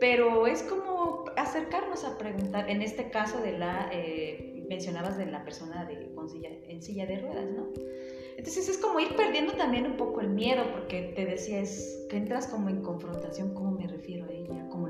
Pero 0.00 0.46
es 0.46 0.62
como 0.62 1.24
acercarnos 1.36 2.04
a 2.04 2.18
preguntar, 2.18 2.70
en 2.70 2.82
este 2.82 3.10
caso 3.10 3.40
de 3.40 3.58
la, 3.58 3.88
eh, 3.92 4.64
mencionabas 4.68 5.16
de 5.16 5.26
la 5.26 5.44
persona 5.44 5.84
de, 5.84 6.08
en 6.68 6.82
silla 6.82 7.06
de 7.06 7.18
ruedas, 7.18 7.46
¿no? 7.50 7.68
Entonces 8.36 8.68
es 8.68 8.78
como 8.78 9.00
ir 9.00 9.16
perdiendo 9.16 9.54
también 9.54 9.84
un 9.84 9.96
poco 9.96 10.20
el 10.20 10.28
miedo, 10.28 10.62
porque 10.72 11.12
te 11.16 11.26
decía, 11.26 11.60
es 11.60 12.06
que 12.08 12.16
entras 12.16 12.46
como 12.46 12.68
en 12.68 12.82
confrontación, 12.82 13.52
cómo 13.52 13.72
me 13.72 13.88
refiero 13.88 14.26
a 14.26 14.30
ella, 14.30 14.68
cómo 14.70 14.87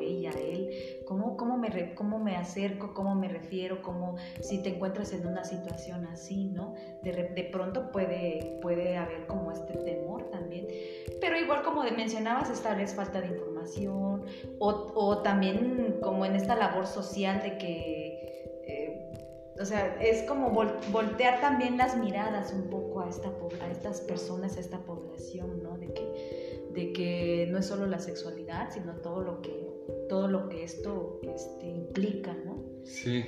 ella, 0.00 0.30
él, 0.30 1.02
cómo, 1.06 1.36
cómo, 1.36 1.56
me, 1.56 1.94
cómo 1.94 2.18
me 2.18 2.36
acerco, 2.36 2.94
cómo 2.94 3.14
me 3.14 3.28
refiero, 3.28 3.82
cómo 3.82 4.16
si 4.40 4.62
te 4.62 4.70
encuentras 4.70 5.12
en 5.12 5.26
una 5.26 5.44
situación 5.44 6.06
así, 6.06 6.46
¿no? 6.46 6.74
De, 7.02 7.12
de 7.12 7.44
pronto 7.52 7.90
puede, 7.90 8.58
puede 8.62 8.96
haber 8.96 9.26
como 9.26 9.52
este 9.52 9.74
temor 9.74 10.30
también. 10.30 10.66
Pero 11.20 11.38
igual 11.38 11.62
como 11.62 11.82
mencionabas, 11.82 12.50
esta 12.50 12.74
vez 12.74 12.94
falta 12.94 13.20
de 13.20 13.28
información, 13.28 14.24
o, 14.58 14.92
o 14.94 15.18
también 15.22 15.98
como 16.02 16.24
en 16.24 16.36
esta 16.36 16.56
labor 16.56 16.86
social 16.86 17.42
de 17.42 17.58
que 17.58 18.10
o 19.60 19.64
sea, 19.66 20.00
es 20.00 20.22
como 20.22 20.50
voltear 20.50 21.40
también 21.42 21.76
las 21.76 21.94
miradas 21.96 22.52
un 22.54 22.70
poco 22.70 23.00
a, 23.00 23.10
esta, 23.10 23.30
a 23.60 23.70
estas 23.70 24.00
personas, 24.00 24.56
a 24.56 24.60
esta 24.60 24.78
población, 24.78 25.62
¿no? 25.62 25.76
De 25.76 25.92
que, 25.92 26.70
de 26.72 26.92
que 26.94 27.46
no 27.50 27.58
es 27.58 27.66
solo 27.66 27.86
la 27.86 27.98
sexualidad, 27.98 28.70
sino 28.72 28.94
todo 28.96 29.20
lo 29.20 29.42
que, 29.42 29.59
todo 30.10 30.26
lo 30.26 30.48
que 30.48 30.64
esto 30.64 31.20
este, 31.22 31.68
implica, 31.68 32.34
¿no? 32.44 32.58
Sí, 32.84 33.24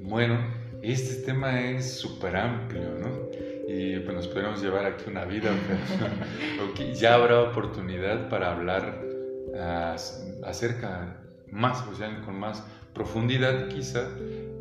bueno, 0.00 0.38
este 0.80 1.26
tema 1.26 1.60
es 1.60 1.98
súper 1.98 2.34
amplio, 2.34 2.94
¿no? 2.98 3.28
Y 3.68 4.00
pues 4.00 4.16
nos 4.16 4.28
podemos 4.28 4.62
llevar 4.62 4.86
aquí 4.86 5.04
una 5.06 5.26
vida, 5.26 5.50
pero 6.74 6.92
ya 6.94 7.14
habrá 7.14 7.42
oportunidad 7.42 8.30
para 8.30 8.52
hablar 8.52 9.04
uh, 9.48 10.44
acerca 10.46 11.20
más, 11.50 11.86
o 11.86 11.94
sea, 11.94 12.22
con 12.24 12.38
más 12.38 12.64
profundidad 12.94 13.68
quizá. 13.68 14.08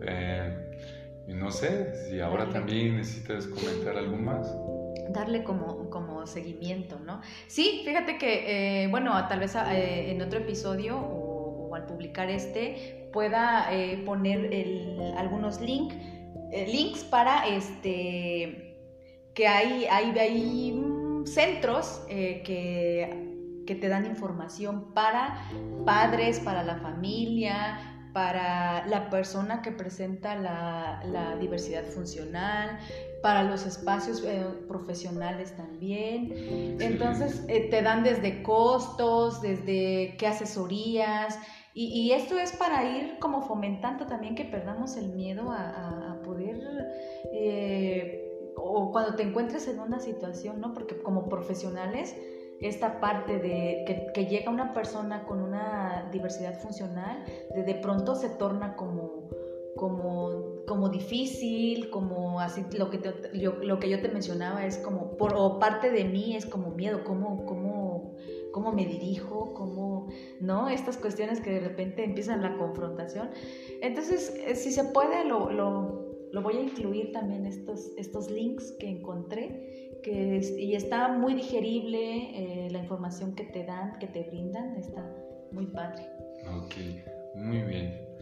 Eh, 0.06 0.60
no 1.28 1.50
sé 1.50 2.10
si 2.10 2.20
ahora 2.20 2.50
también 2.50 2.98
necesitas 2.98 3.48
comentar 3.48 3.98
algo 3.98 4.18
más. 4.18 4.54
Darle 5.10 5.44
como, 5.44 5.90
como 5.90 6.28
seguimiento, 6.28 7.00
¿no? 7.00 7.22
Sí, 7.48 7.84
fíjate 7.86 8.18
que, 8.18 8.84
eh, 8.84 8.88
bueno, 8.90 9.14
tal 9.30 9.40
vez 9.40 9.56
eh, 9.56 10.12
en 10.12 10.22
otro 10.22 10.40
episodio 10.40 11.23
o, 11.74 11.76
al 11.76 11.86
publicar 11.86 12.30
este 12.30 13.10
pueda 13.12 13.68
eh, 13.72 14.02
poner 14.06 14.54
el, 14.54 15.14
algunos 15.18 15.60
link, 15.60 15.94
links 16.52 17.04
para 17.04 17.48
este 17.48 18.78
que 19.34 19.48
hay, 19.48 19.86
hay, 19.90 20.18
hay 20.18 20.84
centros 21.26 22.02
que, 22.08 23.64
que 23.66 23.76
te 23.76 23.88
dan 23.88 24.06
información 24.06 24.94
para 24.94 25.50
padres, 25.86 26.40
para 26.40 26.64
la 26.64 26.78
familia, 26.78 27.94
para 28.14 28.86
la 28.86 29.10
persona 29.10 29.62
que 29.62 29.72
presenta 29.72 30.36
la, 30.36 31.36
diversidad 31.42 31.84
funcional, 31.86 32.80
para 33.22 33.44
los 33.44 33.66
espacios 33.66 34.24
eh, 34.24 34.46
profesionales 34.68 35.58
también. 35.58 36.78
Entonces, 36.80 37.44
eh, 37.48 37.68
te 37.70 37.82
dan 37.82 38.04
desde 38.04 38.44
costos, 38.44 39.42
desde 39.42 40.16
qué 40.18 40.28
asesorías, 40.28 41.40
y, 41.76 42.12
esto 42.12 42.38
es 42.38 42.52
para 42.54 42.84
ir 42.98 43.18
como 43.20 43.42
fomentando 43.42 44.06
también 44.06 44.36
que 44.36 44.46
perdamos 44.46 44.96
el 44.96 45.14
miedo 45.14 45.52
a, 45.52 46.20
poder, 46.24 46.58
eh, 47.34 48.52
o 48.56 48.92
cuando 48.92 49.16
te 49.16 49.24
encuentres 49.24 49.68
en 49.68 49.80
una 49.80 50.00
situación, 50.00 50.62
¿no? 50.62 50.74
Porque 50.74 50.98
como 51.02 51.28
profesionales, 51.28 52.16
esta 52.62 53.02
parte 53.02 53.40
de 53.40 54.12
que, 54.14 54.26
llega 54.26 54.52
una 54.52 54.74
persona 54.74 55.26
con 55.26 55.42
una 55.42 56.08
diversidad 56.12 56.60
funcional, 56.60 57.26
de, 57.56 57.64
de 57.64 57.76
pronto 57.76 58.16
se 58.16 58.30
torna 58.30 58.76
como, 58.76 59.30
como, 59.76 60.64
como 60.68 60.90
difícil, 60.90 61.90
como 61.90 62.40
así, 62.40 62.64
lo 62.78 62.90
que, 62.90 63.00
lo 63.34 63.80
que 63.80 63.90
yo 63.90 64.02
te 64.02 64.10
mencionaba 64.10 64.66
es 64.66 64.78
como, 64.78 65.18
por, 65.18 65.34
o 65.36 65.60
parte 65.60 65.92
de 65.92 66.06
mí 66.06 66.36
es 66.36 66.46
como 66.46 66.72
miedo, 66.72 67.04
cómo, 67.04 67.46
cómo, 67.46 67.73
cómo 68.54 68.72
me 68.72 68.86
dirijo, 68.86 69.54
cómo, 69.54 70.08
¿no? 70.40 70.70
Estas 70.70 70.98
cuestiones 70.98 71.42
que 71.42 71.52
de 71.52 71.60
repente 71.60 72.06
empiezan 72.06 72.42
la 72.42 72.56
confrontación. 72.56 73.32
Entonces, 73.82 74.34
eh, 74.38 74.56
si 74.56 74.72
se 74.72 74.86
puede, 74.86 75.26
lo, 75.26 75.52
lo, 75.52 76.30
lo 76.32 76.42
voy 76.42 76.58
a 76.58 76.62
incluir 76.62 77.12
también 77.12 77.46
estos, 77.46 77.92
estos 77.98 78.32
links 78.32 78.72
que 78.80 78.88
encontré 78.88 80.00
que 80.04 80.42
y 80.58 80.76
está 80.76 81.08
muy 81.08 81.34
digerible 81.34 82.66
eh, 82.66 82.68
la 82.70 82.80
información 82.80 83.36
que 83.36 83.46
te 83.46 83.66
dan, 83.66 83.98
que 84.00 84.08
te 84.08 84.24
brindan, 84.24 84.76
está 84.76 85.04
muy 85.52 85.66
padre. 85.68 86.06
Ok, 86.58 86.76
muy 87.36 87.62
bien. 87.64 88.13